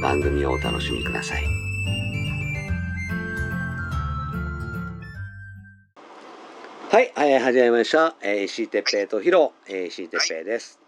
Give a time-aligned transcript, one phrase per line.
[0.00, 1.44] 番組をお楽しみください。
[6.90, 8.14] はい、はい、始めました。
[8.22, 10.80] えー、石井哲平とヒロ、えー、石井哲平です。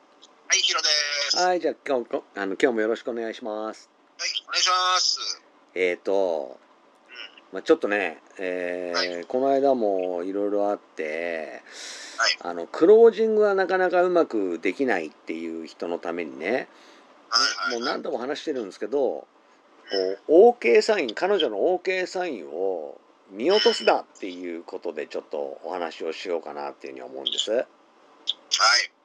[0.48, 0.88] はい、ヒロで
[1.30, 1.36] す。
[1.36, 3.90] はい、じゃあ今日こあの今日もよろしくお願いします。
[4.18, 5.42] はい、お願いします。
[5.74, 6.58] えーと、
[7.52, 11.62] まあ、ちょっとね、えーはこの間もいろいろあって、
[12.16, 16.68] はいあのクロージングがなかなかうまくできないっていう人のためにね、はい、はい。
[17.70, 19.26] もう何度も話してるんですけど
[20.26, 22.98] こう OK サイン彼女の OK サインを
[23.30, 27.50] 見落とすなっていうことでちょっとお話をしようかなっていうふうに思うんです。
[27.50, 27.64] はい、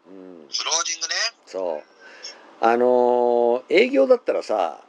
[0.08, 1.14] うん、クロージングね。
[1.46, 1.84] そう
[2.60, 4.82] あのー営業だったらさ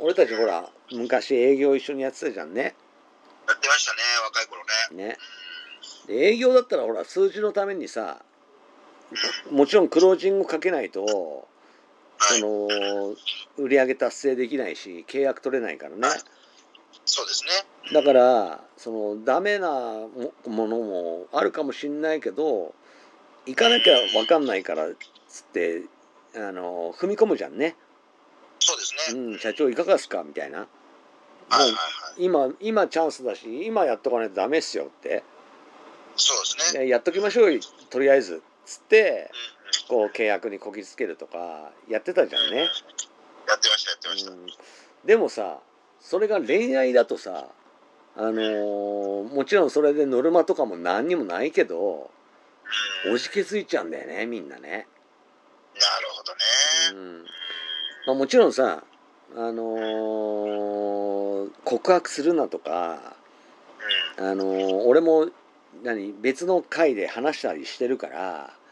[0.00, 2.74] 俺たちほら昔営業一緒にやってたじゃんね。
[3.46, 4.62] やってましたね、若い頃
[4.96, 5.08] ね。
[5.10, 5.18] ね
[6.06, 8.22] で営業だったらほら数字のためにさ
[9.50, 11.48] もちろんクロージングかけないと
[12.18, 13.14] はい、その
[13.58, 16.08] 売り上げ達成できないし契約取れないからね
[17.06, 17.50] そうですね。
[17.92, 22.74] だからそのダメなもものもあるかもしんないけど
[23.46, 24.94] 行かなきゃ分かんないからっ
[25.28, 25.82] つって
[26.34, 27.76] あの踏み込むじゃんね、
[28.58, 29.20] そうですね。
[29.20, 30.66] うん、社長いかがですかみたいなも
[31.50, 31.78] はい、はい、うは
[32.16, 32.24] い。
[32.24, 35.22] 今今チャンスだし今やっとかないとダメっすよって
[36.16, 36.84] そうですね。
[36.84, 37.60] でやっときましょうよ
[37.90, 39.63] とりあえずっつってうん、うん。
[39.88, 44.30] こう契約にこぎつけるとかやってたじゃんね、やってました、やってました。
[44.32, 44.46] うん、
[45.04, 45.58] でもさ
[46.00, 47.48] それが恋愛だとさ
[48.16, 52.10] あのーもちろんそれでノルマとかも何にもないけど
[53.06, 54.86] うん、おじけづいちゃうんだよねみんなね、なる
[56.10, 56.38] ほどね。
[56.92, 57.24] うん
[58.06, 58.84] まあ、もちろんさ
[59.36, 63.16] あのー告白するなとか、
[64.18, 65.28] うん、あのー俺も
[65.82, 68.63] 何別の回で話したりしてるからはい。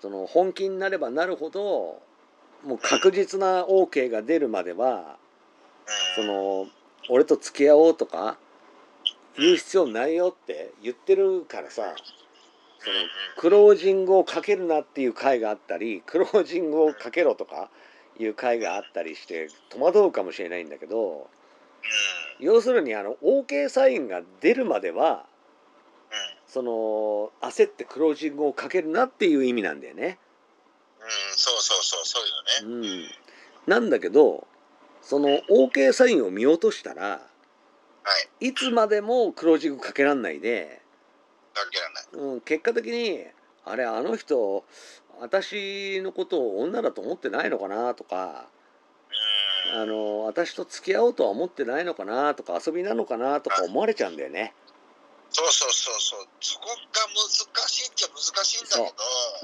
[0.00, 2.00] その本気になればなるほど
[2.64, 5.18] もう確実な OK が出るまでは
[6.16, 6.66] うん、その
[7.08, 8.36] 俺と付き合おうとか
[9.36, 11.94] 言う必要ないよって言ってるからさ
[12.78, 12.96] その
[13.36, 17.68] クロージングをかけるなっていう回があったりクロージングをかけろとか
[18.18, 21.28] いう回があったりして戸惑うかもしれないんだけど
[22.38, 25.26] 要するにあの OK サインが出るまでは。
[26.52, 30.18] その焦ってクロージングをかけるなっていう意味なんだよね。
[31.00, 32.18] うん、そうそうそう、そ
[32.66, 32.86] うよね。
[33.66, 34.48] うん、なんだけど
[35.00, 37.20] その OK サインを見落としたらは
[38.40, 38.48] い。
[38.48, 40.80] いつまでもクロージングかけらんないで、
[41.54, 42.32] かけられない。
[42.32, 43.24] うん、結果的に
[43.64, 44.64] あれあの人
[45.20, 48.48] 私のことを女だと思ってないのかなとか
[49.74, 54.54] うん、あの私と付き合おうとは思ってないのかなとか遊びなのかなとか思われちゃうんだよね。
[55.32, 56.26] そうそうそうそう。
[56.40, 56.74] そこが
[57.06, 58.94] 難しいっちゃ難しいんだけ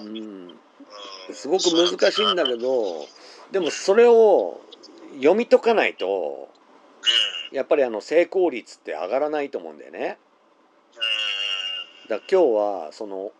[0.02, 0.04] ど。
[0.04, 0.58] うん、うん
[1.32, 3.06] すごく難しいんだけど
[3.50, 4.60] でもそれを
[5.14, 6.48] 読み解かないと
[7.50, 10.18] うん、やっぱりあの成功率って上がらないと思うんだよね。
[12.04, 12.08] うん。
[12.08, 13.30] だ今日はその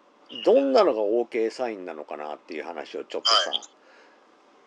[0.45, 3.61] どんなのが OK サインなのかなっていう話をちょっとさ、はい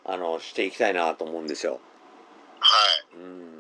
[0.06, 1.80] あのしていきたいなと思うんですよ。
[2.60, 2.76] は
[3.14, 3.18] い。
[3.18, 3.59] うん、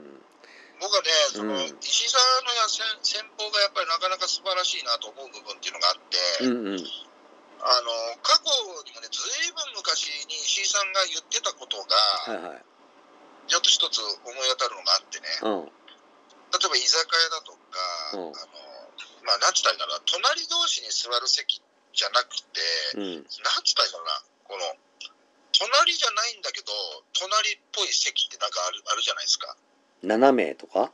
[0.80, 6.88] 僕はね、その、うん石井さんのや戦戦法がやっぱりなかなか素晴らしいなと思う部分っていうのがあって、うんうん。
[7.60, 7.92] あの、
[8.24, 8.48] 過去
[8.88, 11.96] にもね、ずいぶん昔に石井さんが言ってたことが、
[12.32, 12.64] はいはい。
[13.52, 15.68] ちょっと一つ思い当たるのがあってね、うん。
[15.68, 17.60] 例えば居酒屋だとか、
[18.16, 18.32] うん。
[18.32, 18.70] あの、
[19.28, 21.60] まあ、なんつったらいいんだろうな、隣同士に座る席
[21.92, 22.64] じゃなくて、
[22.96, 23.14] うん。
[23.20, 24.80] なんつったらいいんだろうな、この、
[25.52, 26.72] 隣じゃないんだけど、
[27.12, 29.58] 隣っぽい席ってなんかあるあるじゃないですか。
[30.04, 30.92] 斜めとか？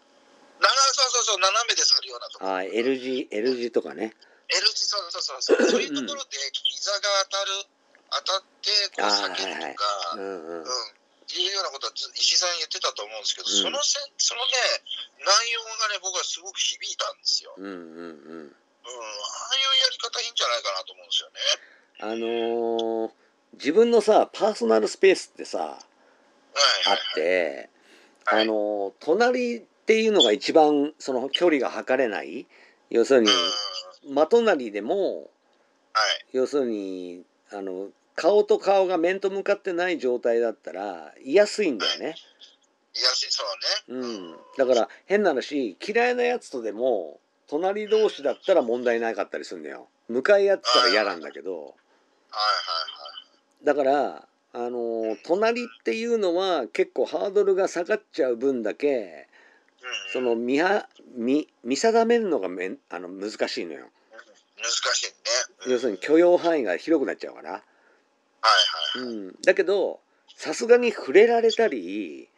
[0.59, 2.55] なそうそうそう、斜めで座るようなところ。
[2.55, 4.13] あ L 字 L 字とかね
[4.49, 5.67] L 字、そうそうそうそう。
[5.71, 6.99] そういうところで膝が
[7.29, 7.51] 当たる、
[8.25, 10.65] 当たって、こう避けるとか、うんうんうん。
[10.65, 14.53] いうようなことはず石井さん言ってたと思うんですけど、うんそのせそのね、
[15.25, 17.53] 内容がね、僕はすごく響いたんですよ。
[17.57, 18.55] うん、うんうんうん。
[18.85, 21.41] ああいうやり方いいんじゃないかなと思うんですよね。
[21.99, 23.11] あのー
[23.57, 27.13] 自分のさ、パーソナルスペースってさ、はいあっはいはい。
[27.15, 27.69] て、はい
[28.25, 32.47] あのー隣っていうのが一番その距離が測れない。
[32.89, 33.29] 要するに
[34.07, 35.29] うん、真隣でも
[35.93, 36.25] はい。
[36.33, 42.15] 要するにあの顔と顔が面と向かってない状態だったら居やすいんだよね。
[42.93, 43.01] い。
[43.01, 43.43] やし、そ
[43.89, 44.01] うね。
[44.01, 49.87] うん、だから変な話嫌いなやつとでも隣同士だったら問題なかったりするんだよ。
[50.07, 51.53] 向かい合ってたら嫌なんだけど。
[51.53, 51.63] はい。
[51.63, 51.73] は
[53.63, 53.65] い。
[53.65, 59.27] だからあの隣っていうのは結構ハードルが下がっちゃう分だけ
[60.13, 63.87] その見は見見定めるのがめんあの難しいのよ。
[64.57, 65.13] 難しいね。
[65.65, 67.51] うん要するに許容範囲が広くなっちゃうから。
[67.51, 67.61] はい
[68.99, 69.13] はいはい。
[69.13, 69.99] うん、だけど
[70.37, 72.29] さすがに触れられたり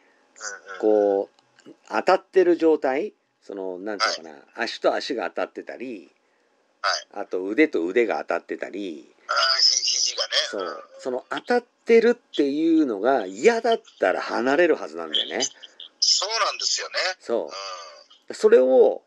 [0.80, 1.28] こ
[1.66, 3.12] う当たってる状態
[3.42, 6.10] そのなんていうのかな、足と足が当たってたり、
[7.14, 9.32] あと腕と腕が当たってたりあ。
[10.50, 15.44] そうその当たってるっていうのが嫌だったら離れるはずなんだよね。
[16.00, 16.94] そうなんですよね。
[17.20, 17.50] そ
[18.30, 18.34] う。
[18.34, 19.02] それを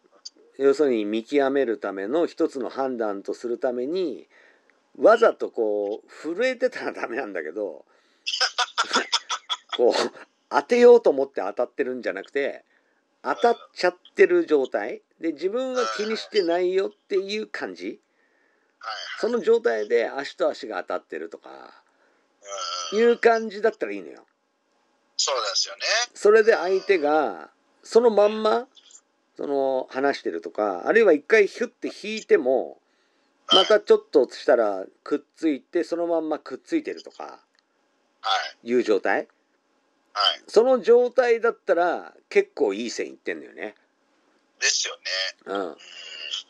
[0.60, 4.28] 要するに見極めるための一つの判断とするために
[5.00, 7.86] わざとこう震えてたらダメなんだけど
[9.78, 9.94] こう
[10.50, 12.64] 当てようと思って当たってるんじゃなくて
[13.24, 15.02] 当たっちゃってる状態。
[15.20, 17.88] で自分は気にしてないよっていう感じ。
[17.88, 18.00] はい
[19.20, 21.74] その状態で足と足が当たってるとかは
[22.94, 23.02] い。
[23.02, 24.26] う感じだったらいいのよ。
[25.18, 25.82] そうですよね。
[26.16, 27.52] それで相手が
[27.84, 28.68] そのまんま
[29.38, 32.80] その話してるとかあるいは一回ヒュッて引いても
[33.54, 37.40] またちょっとしたらくっついてそのまんまくっついてるとかは
[38.64, 38.70] い。
[38.70, 39.28] いう状態はい。
[40.48, 43.76] その状態だったら結構いい線いってんのよね。
[44.60, 45.02] ですよね。
[45.46, 45.78] うん、うん。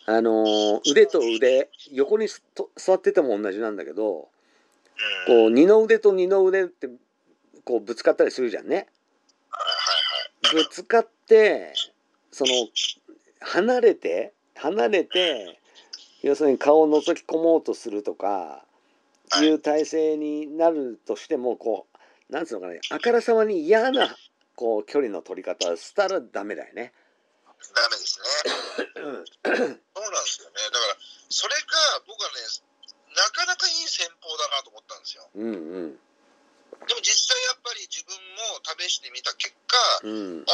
[0.05, 2.27] あのー腕と腕横に
[2.75, 4.29] 座ってても同じなんだけど
[5.27, 5.35] うん。
[5.43, 6.89] こう二の腕と二の腕って
[7.63, 8.87] こうぶつかったりするじゃんね。
[10.53, 11.73] ぶつかって
[12.31, 12.51] その
[13.39, 15.59] 離れて離れて
[16.21, 18.63] 要するに顔を覗き込もうとするとか
[19.41, 21.87] いう体勢になるとしてもこ
[22.29, 24.15] うなんつうのかなあからさまに嫌な
[24.55, 26.93] こう距離の取り方をしたらダメだよね。
[27.73, 28.25] ダメですね。
[28.95, 29.29] そうなんで
[30.25, 30.61] すよね。
[30.71, 30.97] だから、
[31.29, 32.41] それが僕はね、
[33.15, 35.29] なかなかいい戦法だなと思ったんですよ。
[35.35, 35.99] うんうん
[36.71, 40.45] でも実際やっぱり自分も試してみた結果、うん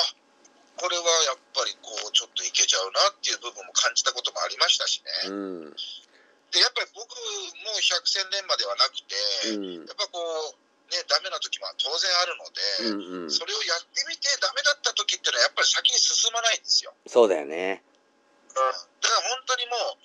[0.78, 5.34] これはやっぱりこうちょっといけちゃうなっていう部分も感じたこともありましたしね。
[5.34, 5.76] うん
[6.52, 9.16] で、やっぱり僕も百戦錬磨ではなくて、
[9.56, 16.96] うんやっぱこう、ね、ダメな時も当然あるので、うんうんそれをやってみてダメだった時っていうのはやっぱり先に進まないんですよ。
[17.08, 17.84] そうだよね。
[18.56, 18.74] だから
[19.36, 20.00] 本当にもう、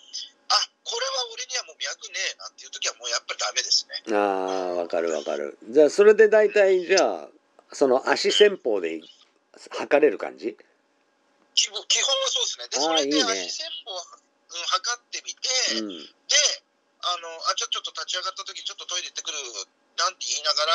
[0.50, 4.02] あこれは俺にはもう脈ねえなっていう時はもうやっぱりダメですね。
[4.10, 5.56] ああわかるわかる。
[5.70, 7.28] じゃあそれで大体じゃあ
[7.72, 9.00] その足戦法で
[9.70, 10.58] 測れる感じ？
[11.54, 11.84] 基本は
[12.32, 12.66] そうですね。
[12.68, 16.36] で、それで足戦法を、うん、測ってみて、うんで、
[17.04, 19.36] あの、あ、ちょ、ちょっと立ち上がった時ちょっとトイレ行ってくる、
[19.98, 20.72] なんて言いながら、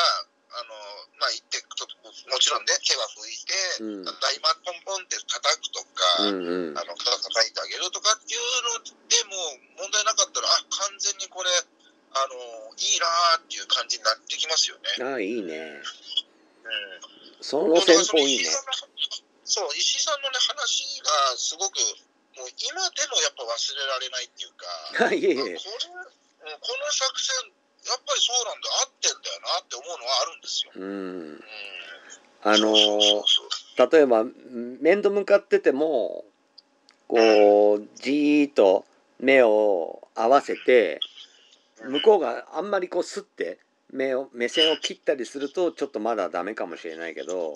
[0.48, 0.72] あの、
[1.20, 3.52] まあ、行ってくと、もちろんね、手は拭いて、
[3.84, 8.40] うん大麻ポンポンって叩くとか、うんうんあの、肩叩いてあげるとかっていう
[8.72, 11.50] のでも問題なかったら、あ、完全にこれ、
[12.16, 15.04] あの、いいなーっていう感じになってきますよね。
[15.04, 15.84] ああいいね。
[16.64, 16.72] う
[17.04, 17.44] ん。
[17.44, 18.48] その戦法いいね
[19.44, 21.76] そう、石井さんのね、話がすごく、
[22.36, 27.52] もう今でもやっぱ忘れられないっていうか、あ いえいえこの作戦、
[27.88, 30.72] やっぱりそうなんだ、合ってんだよなって思うのはあるんですよ。
[30.76, 30.84] うん。
[30.84, 31.40] うん、
[32.42, 34.24] あのそうそうそう例えば
[34.80, 36.24] 面と向かってても
[37.06, 38.84] こうじーっと
[39.20, 41.00] 目を合わせて
[41.84, 43.58] 向こうがあんまりこうスッて
[43.90, 47.54] 目を目線を切ったりするとちょっとまだダメかもしれないけど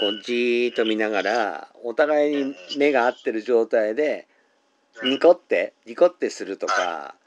[0.00, 4.26] こうじーっと見ながらお互いに目が合ってる状態で
[5.02, 5.10] うん。
[5.10, 7.25] ニコってニコってするとかうん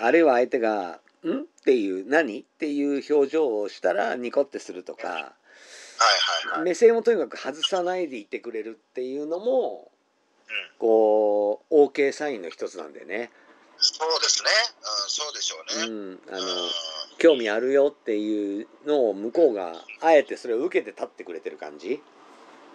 [0.00, 5.34] あるいは相手が「ん?」っていう「何?」っていう表情をしたらニコってするとか。
[6.64, 9.90] 目線をとにかく外さないでいてくれるっていうのも
[10.48, 13.30] うん、こう OK サインの一つなんでね、
[13.78, 16.20] そうですね、うん、そうでしょうね。
[16.28, 16.70] うん、あのうん
[17.20, 22.02] 興味あるよっていうのを向こうがあえてそれを受けて立ってくれてる感じ、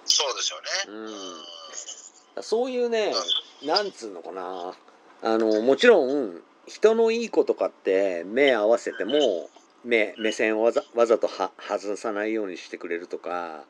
[0.05, 1.09] そうですよね。
[2.35, 3.11] うん、そういうね
[3.63, 4.75] なんつうのかな
[5.23, 9.49] あのもちろん人のいい子とかって目合わせても
[9.83, 13.63] 目目線をわざわざとは外さないようにしてくれるとか。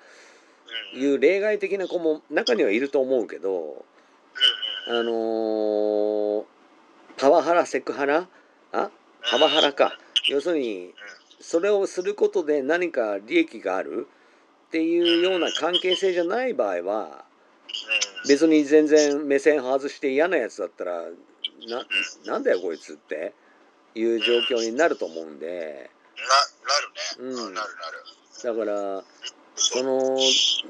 [0.95, 3.85] いう例外的な子も中にはいると思うけど。
[4.87, 6.43] あのー
[7.17, 8.27] パワハラセクハラ
[8.73, 8.89] あ
[9.31, 9.97] パワハラか
[10.27, 10.93] 要するに
[11.39, 14.07] それをすることで何か利益がある
[14.67, 17.25] っていうような関係性じゃない場合は。
[18.27, 21.03] 別に全然目線外して嫌なやつだったら
[21.67, 21.85] な
[22.25, 23.33] なんだよこいつって
[23.95, 25.89] いう状況になると思うんで
[27.19, 27.37] な、なるね。
[27.45, 28.57] うんなるなる。
[28.57, 29.03] だから
[29.55, 30.15] その、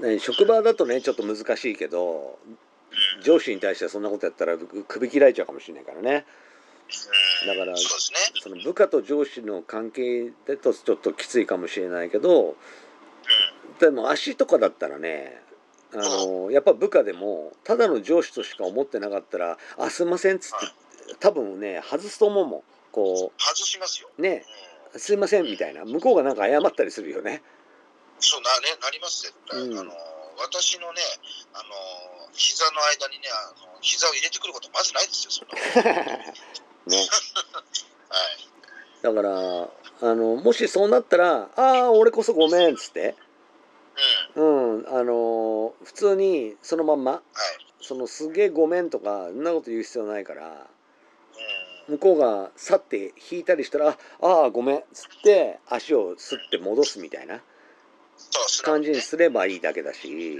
[0.07, 2.39] ね、職場だとねちょっと難しいけど
[3.17, 3.23] うん。
[3.23, 6.25] 上司に対してそんなことやったら首切られちゃうかもしれないからね
[7.43, 7.75] うんだから。
[7.77, 12.55] その部下と上司の関係だとちょっときついかもしれないけど
[13.79, 15.41] でも足とかだったらね
[15.93, 20.65] あのやっぱ部下でもただの上司としか思ってなかったら「あすいません」っつって
[21.19, 24.09] 多分ね外すと思うもんこ外しますよ。
[24.17, 24.45] うね
[24.93, 24.99] うん。
[24.99, 27.43] 「すいません」みたいな向こうがなんか謝ったりするよね。
[28.19, 29.59] そうなねなります絶対。
[29.61, 29.91] うんあの
[30.37, 31.01] 私のね
[31.53, 36.01] あの膝の間にねあの膝を入れてくることまずないですよそんなの。
[36.11, 36.91] はい。
[36.91, 37.07] ね
[39.01, 39.29] だから
[40.01, 43.15] あのもしそうなったら「ああ俺こそごめん」っつって、
[44.35, 44.79] うん。
[44.79, 47.21] うん、あの普通にそのまんまはい。
[47.81, 50.53] そのすげえごめんとかそんなこと言う必要ないからうん。
[51.87, 57.41] 向こうが去って引いたりしたら「ああごめん」っつって足をすって戻すみたいな
[58.63, 60.37] 感じにすればいいだけだし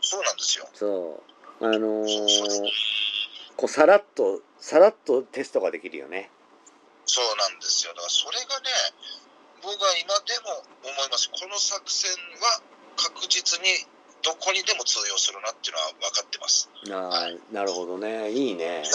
[0.00, 0.68] そうなんですよ。
[0.74, 1.22] そ
[1.60, 2.68] うあのー
[3.56, 6.30] こうさらっとさらっとテストができるよね。
[7.04, 7.92] そうなんですよ。
[7.92, 8.70] だからそれがね、
[9.62, 11.28] 僕は今でも思います。
[11.28, 12.62] この作戦は
[12.96, 13.66] 確実に
[14.22, 16.70] どこにでも通用するなっていうのは分かってます。
[16.90, 18.80] ああなるほどねいいね。
[18.80, 18.92] 何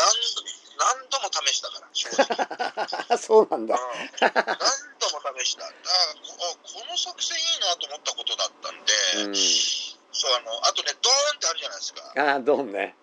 [0.97, 1.84] 何度も試したから。
[3.17, 3.75] そうなんだ。
[3.75, 3.81] うん
[4.21, 5.61] 何度も試した。
[5.61, 5.81] だから
[6.21, 8.93] ここの作戦いいなと思ったことだったんで、
[9.25, 12.13] うん、そうあのあとね、ドーンってあるじゃないですか。
[12.15, 12.95] うん、ああどんね。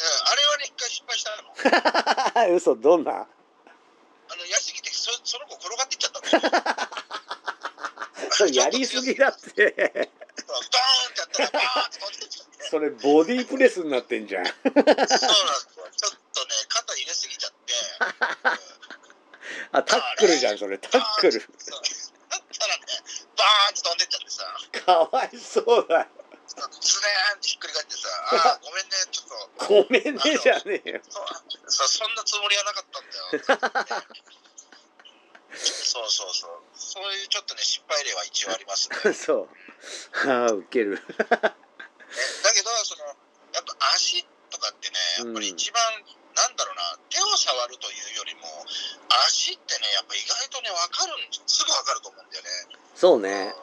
[0.00, 2.54] あれはね、一回失敗したの。
[2.56, 3.12] 嘘どんな？
[3.12, 6.64] あの、やりすぎてそ、その子転がっていっちゃったんだよ。
[8.32, 9.50] それやりすぎだって。
[9.50, 9.96] ドーンって
[11.20, 12.68] やったら、バーンって飛んでっちゃって。
[12.70, 14.46] それボディープレスになってんじゃん。
[14.46, 15.28] そうなんですよ。
[15.96, 17.74] ちょっとね、肩入れすぎちゃって。
[19.72, 21.32] あタックルじゃんそれタックル。
[21.32, 21.42] そう
[22.30, 22.82] だったらね、
[23.36, 26.06] バーンって飛んでっちゃってさ、かわいそうだよ。
[26.50, 29.66] ズレーンってひっくり返ってさ、あーごめんね、ちょっと。
[29.66, 31.00] ごめんねじゃねえよ。
[31.08, 31.26] そう
[31.66, 34.02] そそんなつもりはなかったんだよ。
[35.52, 36.60] そうそうそう。
[36.74, 38.96] そういうちょっとね、失敗例は一応ありますね。
[39.04, 39.48] ね そ
[40.24, 40.28] う。
[40.28, 40.96] ああウケる。
[40.96, 41.04] だ
[42.54, 43.04] けど、その、
[43.52, 46.04] やっぱ足とかってね、やっぱり一番、なん
[46.60, 48.44] だろうな、手を触るというよりも、
[49.24, 52.76] 足ってね、やっぱ意外とね、わかるん、すぐわかると思うんだよね。
[52.94, 53.54] そうね。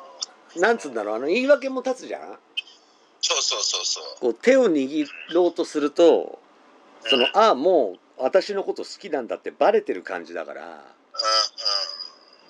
[0.55, 2.39] なんつうんだろうあの言い訳も立つじゃん。
[3.21, 4.03] そうそうそうそう。
[4.21, 6.39] こう手を握ろうとすると
[7.01, 10.83] そのうんああもう私のこと好きなんだってバレてる感じだから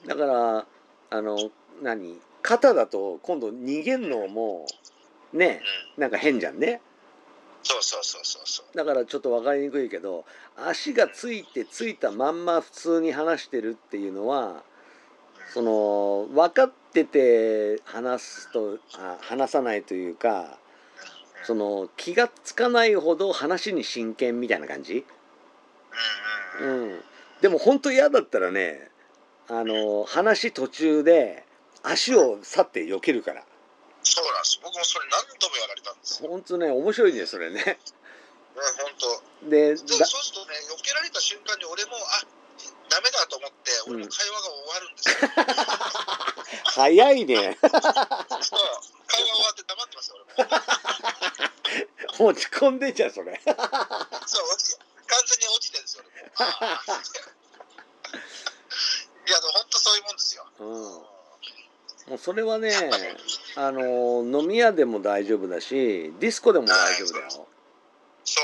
[0.06, 0.66] うだから
[1.10, 1.38] あの
[1.82, 4.66] 何肩だと今度逃げんのも
[5.34, 5.62] ねんうんうん。
[5.98, 6.82] なんか変じゃんね
[7.68, 8.78] そうそうそうそうそう。
[8.78, 10.24] だからちょっと分かりにくいけど
[10.56, 14.64] 足がついてついたまんま普通に話してるっていうのは
[15.54, 20.58] その分かってて話すとあ話さないというか
[21.44, 25.06] その気がつかないほど話に真剣みたいな感じ、
[26.62, 27.00] うん。
[27.42, 28.90] でも本当嫌だったらね
[29.50, 31.46] あの話途中で
[31.84, 33.44] 足を去って避けるから
[34.08, 34.60] そうなんです。
[34.64, 36.30] 僕もそれ何度もやられたんですよ。
[36.30, 37.80] 本当ね面白いねそれね
[38.56, 38.90] うん、本
[39.44, 39.50] 当。
[39.50, 42.26] でで、そうだするとね、避けられた瞬間に俺も、あ
[42.90, 45.30] ダメだと思って、俺も会話が終わるんですよ。
[46.74, 50.46] 早いねそう会話終わって黙ってますよ、俺
[52.26, 52.32] も。
[52.32, 53.68] 落ち込んでんじゃんそれそう、落
[54.64, 56.32] ち完全に落ちてるんですよ、俺も。
[59.28, 60.48] いや、でも本当そういうもんですよ。
[60.60, 61.17] うんうん
[62.10, 62.72] もうそれはね
[63.58, 67.48] あの飲み屋でも大丈夫だしディスコでも大丈夫だよ、
[68.24, 68.42] そ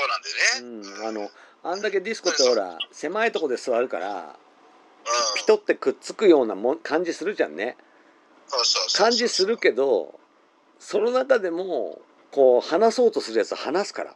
[0.60, 1.00] うなんでね。
[1.00, 1.30] うん、あの
[1.62, 5.36] あんだけディスコってほら狭いとこで座るからうん。
[5.36, 7.76] ピトってくっつくようなもん感じするじゃんね。
[8.46, 10.18] そうそう感じするけど
[10.78, 14.14] その中でもこう話そうとするやつは話すから、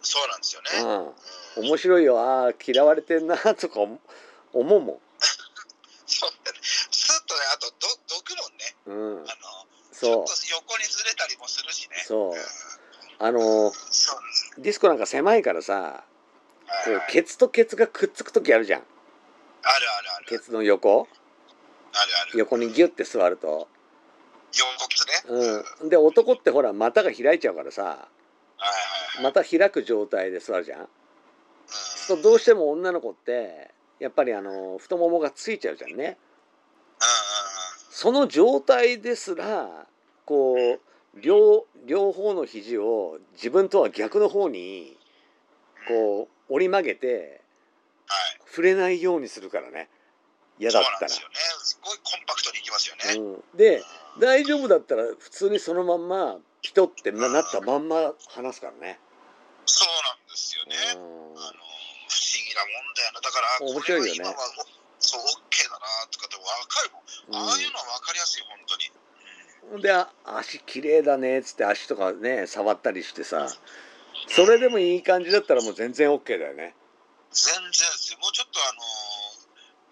[0.00, 0.94] そうなんですよね。
[1.56, 2.20] うん、うん面白いよ。
[2.20, 3.98] ああ嫌われてんなとか思
[4.52, 5.00] 思うも
[6.06, 6.58] そうだね。
[6.62, 8.70] スッとね、あとど、どくもんね。
[8.70, 9.28] ん、うん、あの、ちょ
[9.92, 11.96] そうっと横にずれたりもするしね。
[12.04, 12.32] そう。
[12.32, 13.26] うん。
[13.26, 13.72] あの。
[14.58, 16.04] ディスコなんか狭いからさ
[16.84, 18.80] こうケツとケツがくっつく時あるじゃん。
[18.80, 18.88] ある
[19.62, 20.26] あるある。
[20.28, 21.08] ケツの横。
[21.92, 22.38] あるある。
[22.38, 23.68] 横にギュッて座ると。
[24.56, 24.70] 横
[25.28, 25.46] 骨ね。
[25.46, 25.88] はいうん。
[25.88, 28.08] で男ってほら股が開いちゃうからさ。
[29.22, 30.80] 股開く状態で座るじゃん。
[30.80, 30.88] うん。
[31.66, 36.18] そうどうしても女の子ってやっぱりあの太ももがついちゃうじゃんね
[38.04, 39.86] その状態ですら
[40.26, 44.94] こう両両方の肘を自分とは逆の方に。
[45.88, 47.42] こう折り曲げて
[48.06, 48.40] はい。
[48.48, 49.88] 触れないようにするからね
[50.58, 51.34] 嫌だったそうなんですよね。
[51.62, 53.02] すごいコンパクトにいきますよね。
[53.04, 53.20] ら。
[53.20, 53.82] うん、で
[54.20, 59.00] 大丈夫だったら普通にそのまんまピトってななったまんま離すからね。
[59.66, 60.76] そうなんですよね。
[60.96, 61.64] うんあの
[62.08, 63.20] 不思議なもんだよな。
[63.20, 67.03] だから、これは今はおそう、OK だなとかって分かるもん。
[67.32, 68.86] ああいうのは分かりやすい、本当に。
[68.88, 69.04] うん
[69.70, 73.48] ほんであ足綺麗だねっつって足とかね触ったりしてさ
[74.28, 76.74] それでもいい感じだったらもう全然 OK だよね。
[77.30, 78.18] 全然ですよ。
[78.20, 78.84] もうちょっとあのー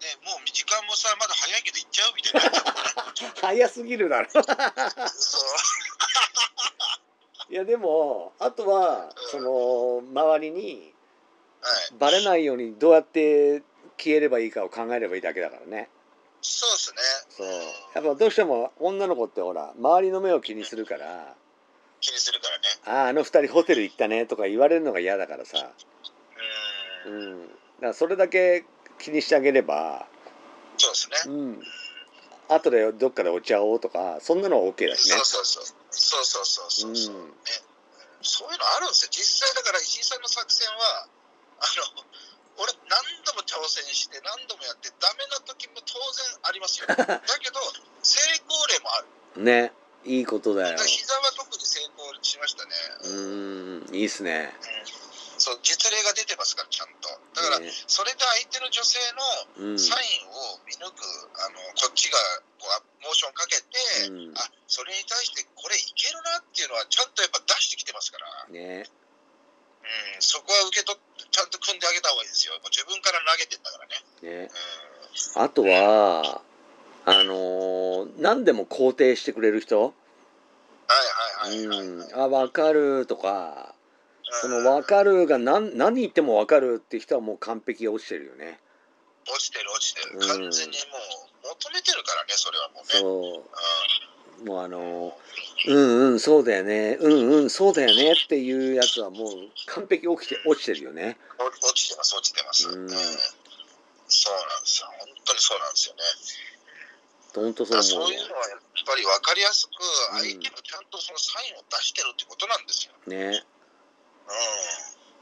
[0.03, 2.51] ね、もう時間もさ、まだ早いけど行っちゃうみたいな。
[3.47, 4.29] 早すぎるだろ。
[4.31, 4.43] そう。
[7.49, 10.93] いやでもあとはその周りに
[11.61, 11.95] はい。
[11.97, 13.61] バレないようにどうやって
[13.97, 15.89] 消えればいいかを考えればいいだけだからね。
[16.41, 16.97] そうですね。
[17.35, 21.35] そううんやっぱどうしても女の子ってほら周りの目を気にするから
[21.99, 22.63] 気にするからね。
[22.85, 25.71] 「あああの二人ホテル行ったね」とか言われるのが嫌だからさ、
[27.05, 27.09] う。
[27.09, 27.55] うんん、だか
[27.87, 28.65] らそれだけ
[28.99, 30.05] 気にしてあげれば、
[30.77, 31.33] そうですね。
[31.33, 31.63] うん、
[32.49, 35.25] 後でどっかでお茶をとかそんなのは OK だしねそう。
[35.25, 35.63] そうそう。
[35.91, 37.33] そうそうそうそうそう、うんね。
[38.21, 39.09] そういうのあるんですよ。
[39.11, 41.07] 実際だから石井さんの作戦は、
[41.59, 42.03] あの、
[42.57, 46.87] 俺何度も挑戦して何度もやってダメな時も当然ありますよ。
[46.93, 47.05] だけ
[47.51, 47.59] ど
[48.01, 49.43] 成功例もある。
[49.43, 49.73] ね
[50.05, 50.77] いいことだよ。
[50.83, 52.71] 膝は特に成功しましたね。
[53.03, 54.53] うんいいっすね。
[55.37, 57.09] そう実例が出てますからちゃんと。
[57.33, 58.99] だから、ねそれで相手の女性
[59.57, 61.03] うんのサインを見抜く、
[61.35, 62.17] あのこっちが
[62.59, 68.85] こうモーションかけて、うんあそれに対してこれいけるなっていうのはちゃんとやっぱ出してきてますから、ね
[69.83, 72.53] うん、そこは受け取ってちゃんと組んであげた方がいいですよ。
[72.71, 74.47] 自分から投げてんだからね。
[74.47, 74.49] ね
[75.35, 76.41] うん、あとは
[77.05, 79.81] あのー何でも肯定してくれる人？
[79.81, 79.91] は
[81.47, 81.87] いはいはいはい。
[81.87, 83.75] うん、あ分かるとか
[84.41, 88.59] そのうん分かるが何何言っても分かるって人はもう完璧落ちてるよね。
[89.27, 90.11] 落ちてる落ちてる。
[90.15, 90.97] うん完全にも
[91.43, 92.89] う求めてるからね、それはもうね。
[92.99, 93.43] そ
[94.41, 95.13] うもうあのー
[95.65, 99.29] うんうんそうだよねうんうんそうだよねっていうやつはもう
[99.67, 101.17] 完璧起きて落ちてるよね。
[101.39, 102.69] うん、落ちてます、落ちてます。
[102.69, 104.87] うんうんそうなんですよ。
[104.99, 106.01] 本当にそうなんですよね。
[107.33, 109.71] 本当そう思うそういうのはやっぱり分かりやすく、
[110.13, 112.93] うん相手もちゃんとそのサインを出してるってことなんですよ。
[113.07, 113.43] ね。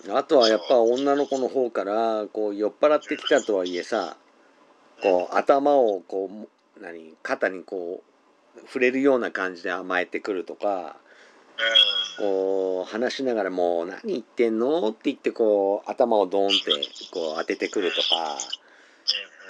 [0.07, 4.17] うあとはやっぱ女の子の方からこう酔っ払ってきたとはいえさ
[5.01, 6.47] こう頭をこうも
[6.79, 8.10] 何肩にこう
[8.65, 10.97] 触れるような感じで甘えてくるとか。
[12.17, 14.89] こう話しながらもう何言ってんの？
[14.89, 16.71] って言ってこう頭をドーンって
[17.11, 18.37] こう当ててくるとか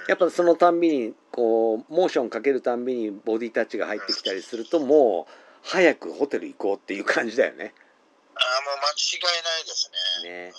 [0.08, 7.74] やっぱそのたんびにこうモーションかけるたんびにボディタッチが入ってきたりするともう早くホテル行こうっていう感じだよね。
[8.34, 9.90] ああ、もう間違いないです
[10.24, 10.30] ね。
[10.30, 10.52] ね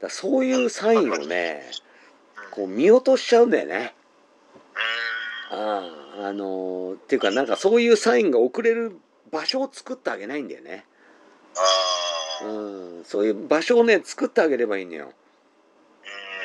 [0.00, 1.62] うだそういうサインをね
[2.50, 3.94] こう見落としちゃうんだよね。
[5.50, 8.98] あああのーっていうかなんかそういうサインが送れる
[9.30, 10.84] 場所を作ってあげないんだよね。
[11.56, 11.60] あ
[12.44, 12.48] あ。
[12.48, 15.12] うん、そういう場所をね作ってあげればいいのよ。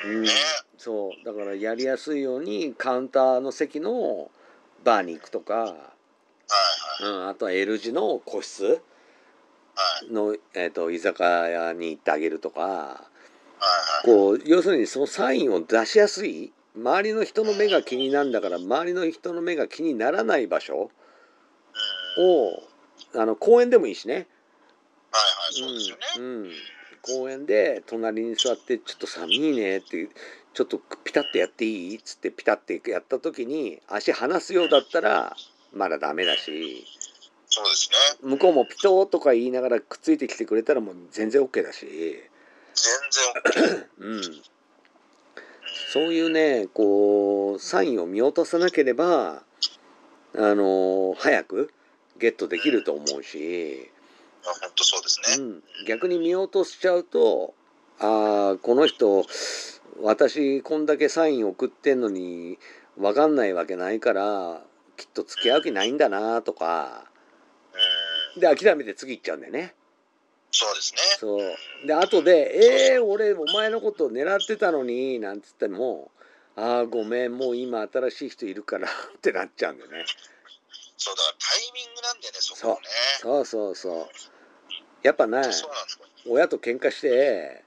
[0.05, 0.23] うん。
[0.23, 0.29] ね。
[0.77, 4.31] そうだからやりやすいようにカウンターの席の
[4.83, 5.75] バーに行くとか。
[7.03, 8.79] うん、あとは L 字の個室は
[10.09, 10.13] い。
[10.13, 13.09] の、えー、と居酒屋に行ってあげるとか。
[14.05, 20.91] こう要するにそのサインを出しやすい周りの人の目が気になるんだから周りの人の目が気にならない場所
[22.17, 22.23] うん。
[22.23, 22.63] を
[23.15, 24.13] あの公園でもいいしね。
[24.13, 24.27] はいは
[25.51, 26.01] い、そうですよね。
[26.17, 26.51] うんうん、
[27.01, 30.07] 公園で隣に座って「ちょっと寒いね」って
[30.53, 35.35] 「ちょっとピタッとやっていい?」っつってピタッてやった時に足離すようだったら
[35.73, 36.85] まだダメだし
[37.47, 37.89] そうです
[38.21, 38.29] ね。
[38.29, 43.87] 向こうもピトーとか言いながらくっついてきてくれたらもう全然 OK だし、全然 OK。
[43.99, 44.41] うん、
[45.71, 49.43] そういうねこうサインを見落とさなければ
[50.35, 51.73] あの早く
[52.17, 53.89] ゲットできると思うし。
[54.43, 55.45] 本当そうですね。
[55.45, 57.53] うん、逆に見落としちゃうと
[57.99, 59.23] ああこの人
[60.01, 62.57] 私こんだけサイン送ってんのに
[62.97, 64.61] 分かんないわけないから
[64.97, 67.05] きっと付き合う気ないんだなとか
[68.35, 68.41] うん。
[68.41, 69.75] で諦めて次行っちゃうんだよね。
[70.51, 70.99] そうですね。
[71.19, 71.87] そう。
[71.87, 76.11] で後で「えー、俺お前のこと狙ってたのに」なんつっても
[76.55, 78.87] ああごめんもう今新しい人いるから
[79.17, 80.05] ってなっちゃうんだよね。
[80.97, 82.87] そうだからタイミングなんだよねそこもね。
[83.21, 84.09] そうそうそう。
[85.03, 86.05] やっぱねそうなんですよ。
[86.27, 87.63] 親と喧嘩して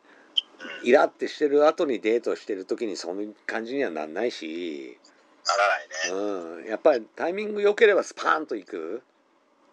[0.83, 4.99] イラってしてる後にデートしてる時にそういう感じにはなんないし、
[5.47, 6.61] ならないね。
[6.61, 9.03] うん、やっぱりタイミング良ければスパーンといく、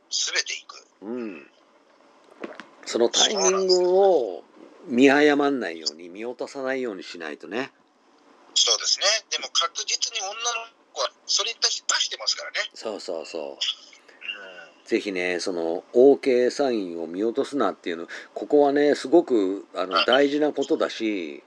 [0.09, 0.85] 全ていく。
[1.03, 1.51] うん、
[2.85, 4.43] そのタイミングを
[4.87, 7.71] 見誤んないように見落とさないようにしないとね。
[8.53, 9.05] そうですね。
[9.29, 10.35] でも確実に女の
[10.93, 12.57] 子はそれに対して出してますからね。
[12.73, 13.43] そうそうそう。
[13.43, 13.57] うん。
[14.85, 20.05] ぜひねその OK サインを見落とすなっていうのここはねすごくあのはい。
[20.05, 21.43] 大事なことだし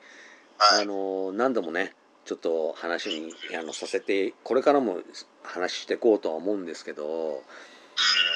[0.56, 0.82] はい。
[0.82, 1.92] あの何度もね
[2.24, 4.98] ちょっと話にあのさせてこれからも
[5.42, 7.40] 話していこうとは思うんですけどうん。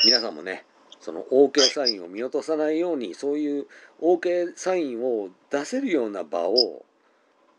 [0.04, 0.64] 皆さんもね
[1.08, 3.66] その OK サインを見落とさないようにそういう
[4.02, 6.52] OK サインを出せるような場を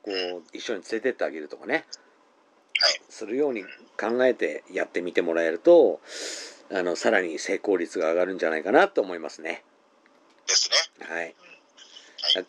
[0.04, 1.74] こう一緒に連れてってあげるとかね。
[1.74, 3.02] はい。
[3.10, 3.64] するように
[4.00, 6.00] 考えてやってみてもらえると
[6.72, 9.64] あのさらに成功率が上がるんじゃないかなと思いますね。
[10.46, 11.08] ですね。
[11.08, 11.36] はい、はい。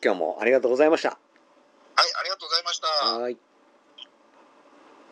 [0.05, 1.09] 今日もありがとうございました。
[1.09, 1.19] はい
[1.97, 2.87] ありがとうございました。
[3.19, 3.50] はい